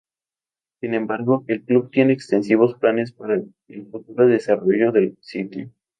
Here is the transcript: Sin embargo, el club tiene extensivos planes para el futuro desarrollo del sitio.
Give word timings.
Sin 0.79 0.95
embargo, 0.95 1.43
el 1.45 1.61
club 1.63 1.91
tiene 1.91 2.13
extensivos 2.13 2.73
planes 2.79 3.11
para 3.11 3.35
el 3.35 3.85
futuro 3.91 4.25
desarrollo 4.25 4.91
del 4.91 5.15
sitio. 5.21 5.69